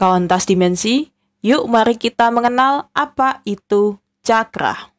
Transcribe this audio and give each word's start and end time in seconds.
Kawan 0.00 0.32
tas 0.32 0.48
dimensi, 0.48 1.12
yuk 1.44 1.68
mari 1.68 2.00
kita 2.00 2.32
mengenal 2.32 2.88
apa 2.96 3.44
itu 3.44 4.00
cakra. 4.24 4.96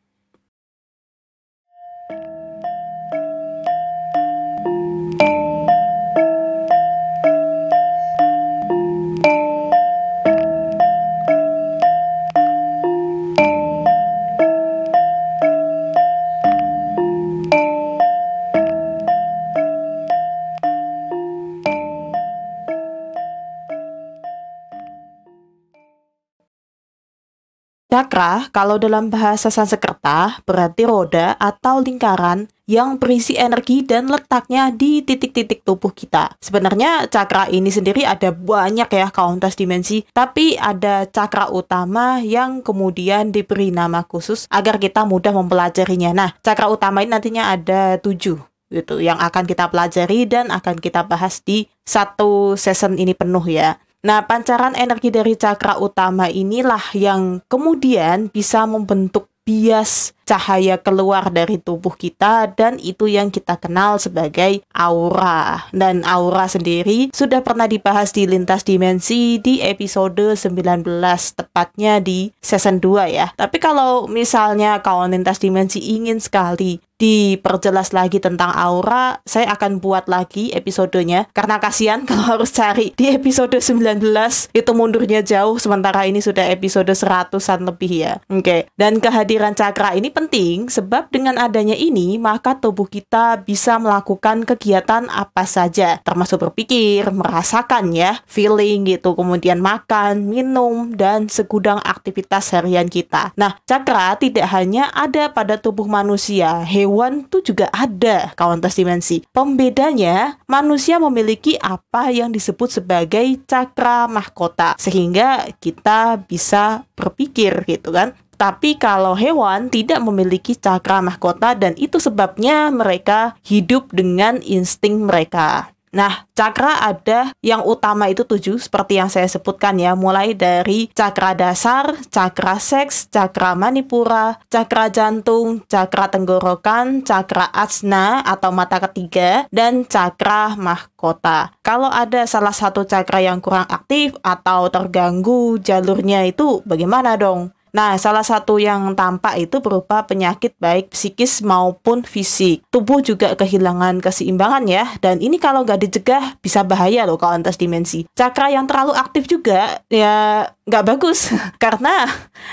Cakra, 27.91 28.48
kalau 28.55 28.80
dalam 28.80 29.12
bahasa 29.12 29.52
Sanskerta, 29.52 30.40
berarti 30.48 30.88
roda 30.88 31.36
atau 31.36 31.84
lingkaran 31.84 32.48
yang 32.64 32.95
berisi 32.95 33.36
energi 33.36 33.84
dan 33.84 34.08
letaknya 34.08 34.72
di 34.72 35.04
titik-titik 35.04 35.67
tubuh 35.67 35.91
kita. 35.91 36.31
Sebenarnya 36.40 37.12
cakra 37.12 37.52
ini 37.52 37.67
sendiri 37.67 38.08
ada 38.08 38.31
banyak 38.31 38.88
ya 38.88 39.12
kauntas 39.12 39.59
dimensi, 39.59 40.08
tapi 40.16 40.55
ada 40.55 41.04
cakra 41.04 41.52
utama 41.52 42.23
yang 42.23 42.64
kemudian 42.64 43.36
diberi 43.36 43.76
nama 43.76 44.08
khusus 44.08 44.48
agar 44.48 44.80
kita 44.80 45.03
mudah 45.03 45.36
mempelajarinya. 45.36 46.16
Nah, 46.16 46.31
cakra 46.39 46.72
utama 46.72 47.03
ini 47.03 47.12
nantinya 47.12 47.52
ada 47.52 48.00
tujuh 48.00 48.39
gitu 48.72 49.03
yang 49.03 49.20
akan 49.20 49.44
kita 49.44 49.67
pelajari 49.67 50.23
dan 50.31 50.48
akan 50.48 50.80
kita 50.80 51.03
bahas 51.03 51.44
di 51.44 51.67
satu 51.84 52.55
season 52.55 52.95
ini 52.95 53.12
penuh 53.12 53.44
ya. 53.52 53.76
Nah, 54.02 54.26
pancaran 54.26 54.73
energi 54.73 55.14
dari 55.14 55.38
cakra 55.38 55.78
utama 55.78 56.26
inilah 56.26 56.82
yang 56.98 57.46
kemudian 57.46 58.34
bisa 58.34 58.66
membentuk 58.66 59.30
bias 59.42 60.14
cahaya 60.25 60.80
keluar 60.80 61.28
dari 61.34 61.58
tubuh 61.59 61.92
kita 61.98 62.53
dan 62.56 62.78
itu 62.80 63.09
yang 63.09 63.34
kita 63.34 63.58
kenal 63.58 63.98
sebagai 64.00 64.64
aura. 64.72 65.67
Dan 65.75 66.06
aura 66.08 66.48
sendiri 66.48 67.12
sudah 67.12 67.44
pernah 67.44 67.67
dibahas 67.67 68.14
di 68.16 68.30
lintas 68.30 68.64
dimensi 68.64 69.42
di 69.42 69.59
episode 69.59 70.38
19 70.40 70.88
tepatnya 71.36 72.00
di 72.00 72.31
season 72.40 72.80
2 72.80 73.12
ya. 73.12 73.28
Tapi 73.36 73.58
kalau 73.59 74.08
misalnya 74.08 74.80
kawan 74.80 75.12
lintas 75.12 75.42
dimensi 75.42 75.84
ingin 75.84 76.22
sekali 76.22 76.80
diperjelas 77.02 77.97
lagi 77.97 78.21
tentang 78.21 78.53
aura, 78.53 79.17
saya 79.25 79.49
akan 79.57 79.81
buat 79.81 80.05
lagi 80.05 80.53
episodenya 80.53 81.25
karena 81.33 81.57
kasihan 81.57 82.05
kalau 82.09 82.38
harus 82.38 82.53
cari 82.53 82.94
di 82.94 83.09
episode 83.09 83.57
19 83.57 84.05
itu 84.53 84.71
mundurnya 84.77 85.25
jauh 85.25 85.57
sementara 85.57 86.05
ini 86.05 86.22
sudah 86.22 86.53
episode 86.53 86.94
100-an 86.94 87.66
lebih 87.66 87.91
ya. 88.05 88.13
Oke. 88.29 88.45
Okay. 88.45 88.61
Dan 88.77 89.02
kehadiran 89.02 89.57
cakra 89.57 89.97
ini 89.97 90.13
penting 90.13 90.69
sebab 90.69 91.09
dengan 91.09 91.41
adanya 91.41 91.73
ini 91.73 92.22
maka 92.22 92.61
tubuh 92.61 92.85
kita 92.85 93.41
bisa 93.41 93.81
melakukan 93.81 94.45
kegiatan 94.45 95.09
apa 95.09 95.49
saja 95.49 95.97
termasuk 96.05 96.45
berpikir, 96.45 97.09
merasakan 97.09 97.95
ya, 97.97 98.22
feeling 98.29 98.85
gitu, 98.85 99.17
kemudian 99.17 99.57
makan, 99.57 100.29
minum 100.29 100.94
dan 100.94 101.25
segudang 101.31 101.81
aktivitas 101.81 102.53
harian 102.53 102.85
kita. 102.85 103.33
Nah, 103.39 103.57
cakra 103.66 104.13
tidak 104.19 104.45
hanya 104.53 104.91
ada 104.94 105.31
pada 105.31 105.57
tubuh 105.57 105.88
manusia, 105.88 106.61
hewan 106.61 106.91
tuh 107.28 107.42
juga 107.45 107.72
ada 107.72 108.36
kawan 108.36 108.59
tes 108.59 108.75
dimensi. 108.75 109.23
Pembedanya, 109.31 110.39
manusia 110.45 111.00
memiliki 111.00 111.56
apa 111.59 112.11
yang 112.11 112.31
disebut 112.31 112.81
sebagai 112.81 113.39
cakra 113.47 114.11
mahkota 114.11 114.75
sehingga 114.75 115.47
kita 115.64 116.19
bisa 116.28 116.84
berpikir 116.95 117.64
gitu 117.66 117.95
kan 117.95 118.12
tapi 118.42 118.73
kalau 118.73 119.14
hewan 119.14 119.69
tidak 119.69 120.02
memiliki 120.02 120.58
cakra 120.58 120.97
mahkota 120.97 121.53
dan 121.53 121.78
itu 121.78 122.02
sebabnya 122.02 122.73
mereka 122.73 123.38
hidup 123.46 123.94
dengan 123.94 124.41
insting 124.41 125.06
mereka. 125.06 125.69
Nah, 125.91 126.24
cakra 126.31 126.88
ada 126.88 127.35
yang 127.44 127.68
utama 127.68 128.07
itu 128.07 128.24
tujuh 128.24 128.56
seperti 128.56 128.96
yang 128.96 129.12
saya 129.12 129.28
sebutkan 129.28 129.75
ya, 129.75 129.91
mulai 129.91 130.31
dari 130.31 130.88
cakra 130.96 131.35
dasar, 131.35 132.00
cakra 132.07 132.56
seks, 132.63 133.12
cakra 133.12 133.59
manipura, 133.59 134.40
cakra 134.47 134.88
jantung, 134.88 135.59
cakra 135.68 136.07
tenggorokan, 136.07 137.03
cakra 137.03 137.52
asna 137.52 138.24
atau 138.24 138.56
mata 138.56 138.79
ketiga, 138.88 139.44
dan 139.52 139.84
cakra 139.84 140.56
mahkota. 140.56 141.52
Kalau 141.59 141.91
ada 141.91 142.23
salah 142.23 142.56
satu 142.56 142.88
cakra 142.88 143.19
yang 143.19 143.44
kurang 143.44 143.68
aktif 143.68 144.16
atau 144.23 144.72
terganggu 144.72 145.59
jalurnya 145.59 146.23
itu 146.23 146.63
bagaimana 146.63 147.19
dong? 147.19 147.52
Nah, 147.72 147.96
salah 147.96 148.24
satu 148.24 148.59
yang 148.59 148.92
tampak 149.00 149.40
itu 149.48 149.64
berupa 149.64 150.04
penyakit 150.04 150.56
baik 150.59 150.92
psikis 150.92 151.40
maupun 151.40 152.04
fisik. 152.04 152.68
Tubuh 152.68 153.00
juga 153.00 153.32
kehilangan 153.40 154.04
keseimbangan 154.04 154.68
ya, 154.68 154.86
dan 155.00 155.24
ini 155.24 155.40
kalau 155.40 155.64
nggak 155.64 155.80
dicegah 155.88 156.36
bisa 156.44 156.68
bahaya 156.68 157.08
loh 157.08 157.16
kalau 157.16 157.40
antas 157.40 157.56
dimensi. 157.56 158.04
Cakra 158.12 158.52
yang 158.52 158.68
terlalu 158.68 158.92
aktif 158.92 159.24
juga 159.32 159.80
ya 159.88 160.46
nggak 160.68 160.86
bagus, 160.88 161.32
karena 161.64 162.08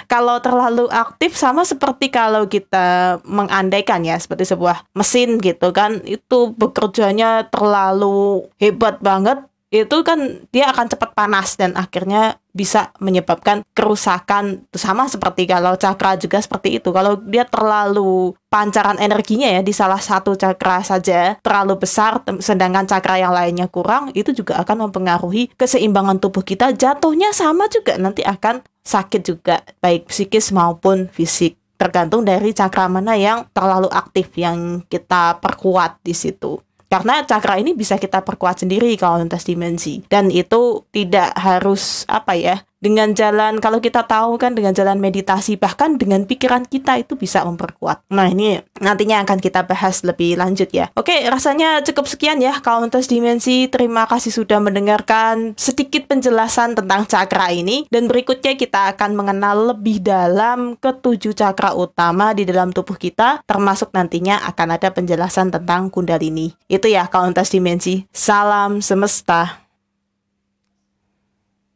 kalau 0.07 0.39
terlalu 0.39 0.87
aktif 0.95 1.35
sama 1.35 1.67
seperti 1.67 2.15
kalau 2.15 2.47
kita 2.47 3.19
mengandaikan 3.27 4.07
ya, 4.07 4.15
seperti 4.19 4.47
sebuah 4.47 4.87
mesin 4.95 5.43
gitu 5.43 5.75
kan, 5.75 5.99
itu 6.07 6.55
bekerjanya 6.55 7.51
terlalu 7.51 8.47
hebat 8.63 9.03
banget, 9.03 9.43
itu 9.69 9.97
kan 10.01 10.41
dia 10.49 10.73
akan 10.73 10.89
cepat 10.89 11.13
panas 11.13 11.61
dan 11.61 11.77
akhirnya 11.77 12.41
bisa 12.59 12.91
menyebabkan 12.99 13.63
kerusakan. 13.71 14.67
Sama 14.75 15.07
seperti 15.07 15.47
kalau 15.47 15.79
cakra 15.79 16.19
juga 16.19 16.43
seperti 16.43 16.83
itu. 16.83 16.91
Kalau 16.91 17.15
dia 17.23 17.47
terlalu 17.47 18.35
pancaran 18.51 18.99
energinya 18.99 19.47
ya 19.47 19.63
di 19.63 19.71
salah 19.71 20.03
satu 20.03 20.35
cakra 20.35 20.83
saja 20.83 21.39
terlalu 21.39 21.85
besar 21.85 22.25
sedangkan 22.41 22.89
cakra 22.89 23.21
yang 23.21 23.31
lainnya 23.31 23.69
kurang 23.69 24.11
itu 24.17 24.33
juga 24.33 24.57
akan 24.59 24.91
mempengaruhi 24.91 25.55
keseimbangan 25.55 26.19
tubuh 26.19 26.43
kita. 26.43 26.75
Jatuhnya 26.75 27.31
sama 27.31 27.71
juga 27.71 27.95
nanti 27.95 28.27
akan 28.27 28.67
sakit 28.83 29.23
juga 29.23 29.63
baik 29.79 30.11
psikis 30.11 30.51
maupun 30.51 31.07
fisik. 31.15 31.55
Tergantung 31.79 32.27
dari 32.27 32.51
cakra 32.51 32.91
mana 32.91 33.15
yang 33.15 33.47
terlalu 33.55 33.87
aktif 33.95 34.35
yang 34.35 34.83
kita 34.91 35.39
perkuat 35.39 36.03
di 36.03 36.11
situ 36.11 36.59
karena 36.89 37.25
cakra 37.25 37.61
ini 37.61 37.77
bisa 37.77 38.01
kita 38.01 38.25
perkuat 38.25 38.65
sendiri 38.65 38.97
kalau 38.97 39.21
lintas 39.21 39.45
dimensi. 39.45 40.01
Dan 40.09 40.33
itu 40.33 40.89
tidak 40.93 41.37
harus 41.37 42.09
apa 42.09 42.33
ya 42.37 42.57
dengan 42.79 43.13
jalan 43.15 43.59
kalau 43.59 43.83
kita 43.83 44.07
tahu 44.07 44.39
kan 44.39 44.55
dengan 44.55 44.71
jalan 44.75 45.03
meditasi 45.03 45.59
bahkan 45.59 45.99
dengan 45.99 46.25
pikiran 46.25 46.67
kita 46.67 47.03
itu 47.03 47.19
bisa 47.19 47.43
memperkuat. 47.43 48.07
Nah 48.15 48.31
ini 48.31 48.63
nantinya 48.79 49.23
akan 49.27 49.39
kita 49.43 49.67
bahas 49.67 50.07
lebih 50.07 50.39
lanjut 50.39 50.71
ya. 50.71 50.91
Oke 50.95 51.27
rasanya 51.27 51.83
cukup 51.83 52.07
sekian 52.07 52.39
ya 52.39 52.59
Countess 52.63 53.11
Dimensi. 53.11 53.67
Terima 53.67 54.07
kasih 54.07 54.31
sudah 54.31 54.63
mendengarkan 54.63 55.59
sedikit 55.59 56.07
penjelasan 56.07 56.79
tentang 56.79 57.05
cakra 57.05 57.51
ini 57.51 57.85
dan 57.91 58.07
berikutnya 58.07 58.55
kita 58.55 58.95
akan 58.95 59.19
mengenal 59.19 59.75
lebih 59.75 60.01
dalam 60.01 60.79
ketujuh 60.79 61.35
cakra 61.35 61.75
utama 61.75 62.33
di 62.33 62.47
dalam 62.47 62.71
tubuh 62.71 62.97
kita 62.97 63.43
termasuk 63.45 63.91
nantinya 63.91 64.41
akan 64.47 64.79
ada 64.79 64.89
penjelasan 64.95 65.51
tentang 65.51 65.91
kundalini. 65.91 66.55
Itu 66.71 66.87
ya 66.87 67.11
Countess 67.11 67.51
Dimensi. 67.51 68.07
Salam 68.15 68.79
semesta. 68.81 69.68